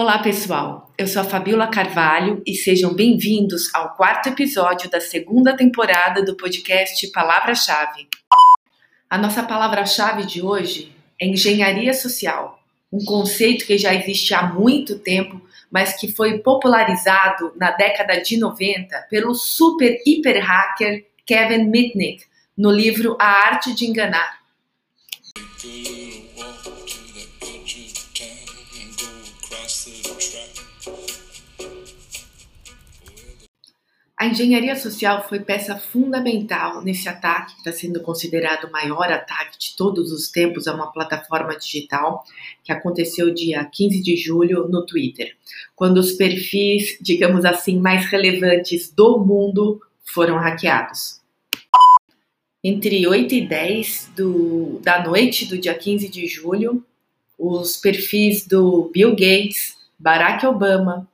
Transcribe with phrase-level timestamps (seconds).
[0.00, 0.90] Olá, pessoal.
[0.96, 6.38] Eu sou a Fabiola Carvalho e sejam bem-vindos ao quarto episódio da segunda temporada do
[6.38, 8.08] podcast Palavra-Chave.
[9.10, 10.90] A nossa palavra-chave de hoje
[11.20, 15.38] é engenharia social, um conceito que já existe há muito tempo,
[15.70, 22.24] mas que foi popularizado na década de 90 pelo super hiper hacker Kevin Mitnick
[22.56, 24.40] no livro A Arte de Enganar.
[34.20, 39.58] A engenharia social foi peça fundamental nesse ataque, que está sendo considerado o maior ataque
[39.58, 42.22] de todos os tempos a uma plataforma digital,
[42.62, 45.34] que aconteceu dia 15 de julho no Twitter,
[45.74, 51.22] quando os perfis, digamos assim, mais relevantes do mundo foram hackeados.
[52.62, 56.84] Entre 8 e 10 do, da noite do dia 15 de julho,
[57.38, 61.08] os perfis do Bill Gates, Barack Obama,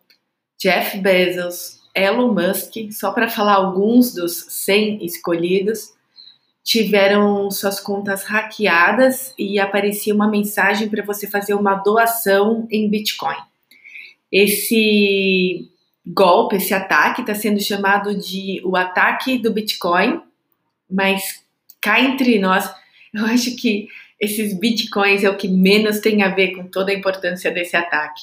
[0.58, 5.94] Jeff Bezos, Elon Musk, só para falar alguns dos 100 escolhidos,
[6.62, 13.36] tiveram suas contas hackeadas e aparecia uma mensagem para você fazer uma doação em Bitcoin.
[14.30, 15.70] Esse
[16.06, 20.20] golpe, esse ataque está sendo chamado de o ataque do Bitcoin,
[20.90, 21.42] mas
[21.80, 22.68] cá entre nós,
[23.14, 23.88] eu acho que
[24.20, 28.22] esses bitcoins é o que menos tem a ver com toda a importância desse ataque.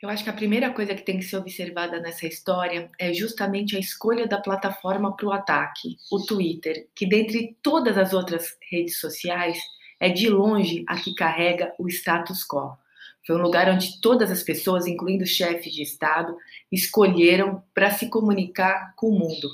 [0.00, 3.76] Eu acho que a primeira coisa que tem que ser observada nessa história é justamente
[3.76, 9.00] a escolha da plataforma para o ataque, o Twitter, que dentre todas as outras redes
[9.00, 9.58] sociais
[9.98, 12.78] é de longe a que carrega o status quo.
[13.26, 16.36] Foi um lugar onde todas as pessoas, incluindo chefes de Estado,
[16.70, 19.48] escolheram para se comunicar com o mundo.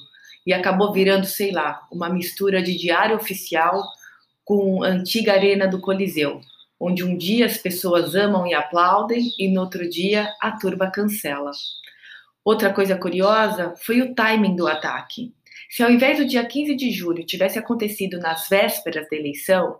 [0.46, 3.82] E acabou virando, sei lá, uma mistura de diário oficial
[4.44, 6.42] com antiga arena do Coliseu,
[6.78, 11.50] onde um dia as pessoas amam e aplaudem e no outro dia a turba cancela.
[12.44, 15.32] Outra coisa curiosa foi o timing do ataque.
[15.70, 19.78] Se ao invés do dia 15 de julho tivesse acontecido nas vésperas da eleição,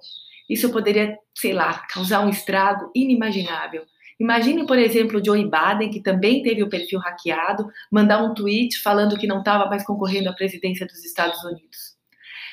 [0.49, 3.85] isso poderia, sei lá, causar um estrago inimaginável.
[4.19, 9.19] Imagine, por exemplo, Joe Biden, que também teve o perfil hackeado, mandar um tweet falando
[9.19, 11.95] que não estava mais concorrendo à presidência dos Estados Unidos.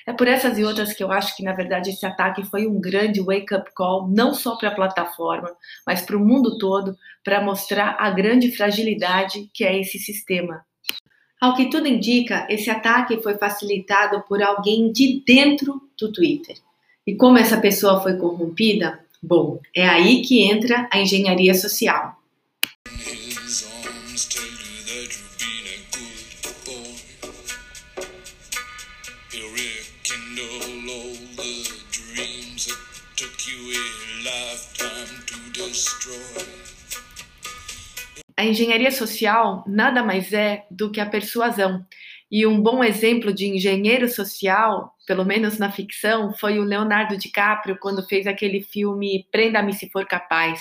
[0.07, 2.79] É por essas e outras que eu acho que, na verdade, esse ataque foi um
[2.79, 5.51] grande wake-up call, não só para a plataforma,
[5.85, 10.65] mas para o mundo todo, para mostrar a grande fragilidade que é esse sistema.
[11.39, 16.55] Ao que tudo indica, esse ataque foi facilitado por alguém de dentro do Twitter.
[17.05, 18.99] E como essa pessoa foi corrompida?
[19.21, 22.15] Bom, é aí que entra a engenharia social.
[38.37, 41.85] A engenharia social nada mais é do que a persuasão.
[42.31, 47.77] E um bom exemplo de engenheiro social, pelo menos na ficção, foi o Leonardo DiCaprio
[47.79, 50.59] quando fez aquele filme Prenda-me se for capaz,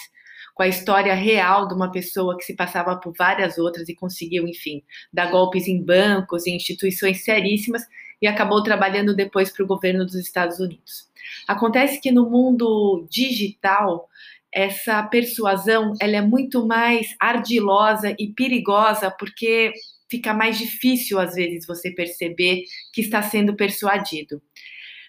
[0.54, 4.46] com a história real de uma pessoa que se passava por várias outras e conseguiu,
[4.46, 7.82] enfim, dar golpes em bancos e instituições seríssimas
[8.20, 11.08] e acabou trabalhando depois para o governo dos Estados Unidos.
[11.46, 14.08] Acontece que no mundo digital,
[14.52, 19.72] essa persuasão ela é muito mais ardilosa e perigosa porque
[20.10, 24.42] fica mais difícil às vezes você perceber que está sendo persuadido.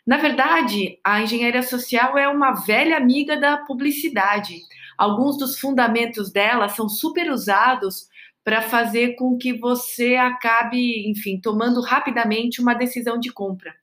[0.05, 4.59] Na verdade, a engenharia social é uma velha amiga da publicidade.
[4.97, 8.07] Alguns dos fundamentos dela são super usados
[8.43, 13.73] para fazer com que você acabe, enfim, tomando rapidamente uma decisão de compra.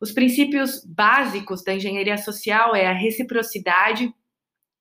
[0.00, 4.12] Os princípios básicos da engenharia social é a reciprocidade,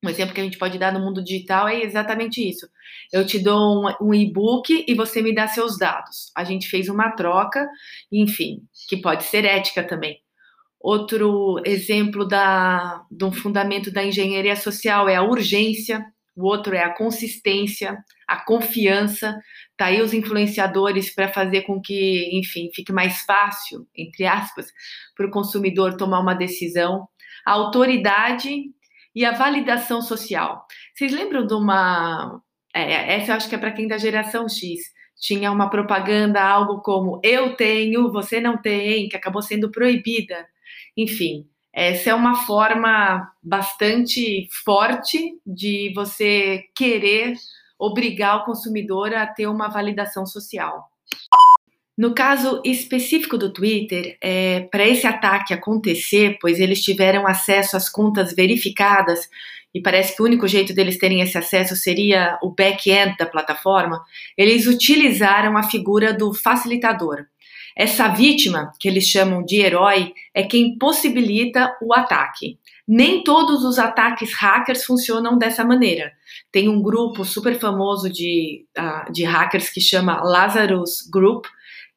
[0.03, 2.68] um exemplo que a gente pode dar no mundo digital é exatamente isso.
[3.12, 6.31] Eu te dou um, um e-book e você me dá seus dados.
[6.35, 7.68] A gente fez uma troca,
[8.12, 10.19] enfim, que pode ser ética também.
[10.79, 16.06] Outro exemplo da, de um fundamento da engenharia social é a urgência,
[16.38, 17.98] o outro é a consistência,
[18.28, 19.36] a confiança.
[19.75, 24.68] Tá aí os influenciadores para fazer com que, enfim, fique mais fácil, entre aspas,
[25.16, 27.07] para o consumidor tomar uma decisão.
[27.44, 28.66] A autoridade
[29.16, 30.68] e a validação social.
[30.94, 32.39] Vocês lembram de uma.
[32.72, 34.80] É, essa eu acho que é para quem da geração X.
[35.19, 40.48] Tinha uma propaganda, algo como eu tenho, você não tem, que acabou sendo proibida.
[40.95, 47.35] Enfim, essa é uma forma bastante forte de você querer
[47.77, 50.89] obrigar o consumidor a ter uma validação social.
[51.95, 57.88] No caso específico do Twitter, é, para esse ataque acontecer, pois eles tiveram acesso às
[57.88, 59.29] contas verificadas
[59.71, 64.03] e parece que o único jeito deles terem esse acesso seria o back-end da plataforma,
[64.35, 67.27] eles utilizaram a figura do facilitador.
[67.79, 72.57] Essa vítima, que eles chamam de herói, é quem possibilita o ataque.
[72.88, 76.12] Nem todos os ataques hackers funcionam dessa maneira.
[76.51, 81.45] Tem um grupo super famoso de, uh, de hackers que chama Lazarus Group,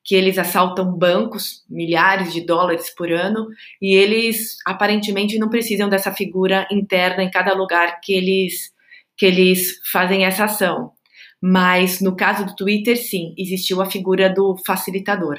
[0.04, 3.48] que eles assaltam bancos, milhares de dólares por ano,
[3.80, 8.70] e eles aparentemente não precisam dessa figura interna em cada lugar que eles,
[9.16, 10.92] que eles fazem essa ação.
[11.40, 15.38] Mas no caso do Twitter, sim, existiu a figura do facilitador.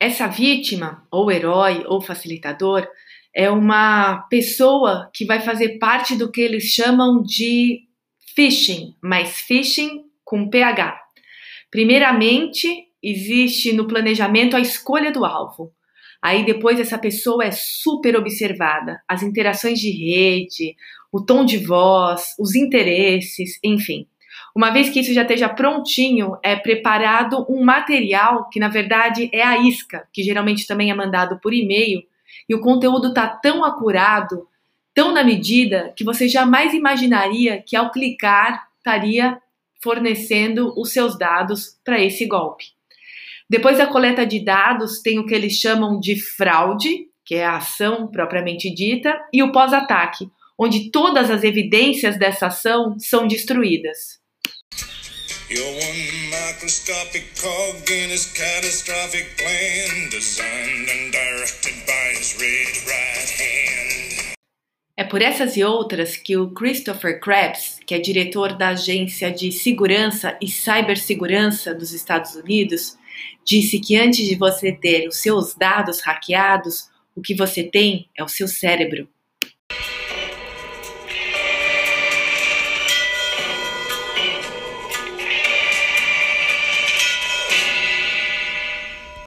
[0.00, 2.88] Essa vítima, ou herói, ou facilitador,
[3.36, 7.82] é uma pessoa que vai fazer parte do que eles chamam de
[8.34, 10.98] phishing, mas phishing com PH.
[11.70, 15.70] Primeiramente, existe no planejamento a escolha do alvo.
[16.22, 20.76] Aí depois essa pessoa é super observada, as interações de rede,
[21.12, 24.06] o tom de voz, os interesses, enfim.
[24.60, 29.42] Uma vez que isso já esteja prontinho, é preparado um material que na verdade é
[29.42, 32.02] a isca, que geralmente também é mandado por e-mail,
[32.46, 34.46] e o conteúdo está tão acurado,
[34.92, 39.38] tão na medida, que você jamais imaginaria que ao clicar estaria
[39.82, 42.66] fornecendo os seus dados para esse golpe.
[43.48, 47.56] Depois da coleta de dados, tem o que eles chamam de fraude, que é a
[47.56, 50.28] ação propriamente dita, e o pós-ataque,
[50.58, 54.19] onde todas as evidências dessa ação são destruídas.
[55.50, 63.30] You're one microscopic cog in his catastrophic plan, designed and directed by his red right
[63.36, 64.34] hand.
[64.96, 69.50] É por essas e outras que o Christopher Krebs, que é diretor da Agência de
[69.50, 72.96] Segurança e Cibersegurança dos Estados Unidos,
[73.44, 78.22] disse que antes de você ter os seus dados hackeados, o que você tem é
[78.22, 79.08] o seu cérebro.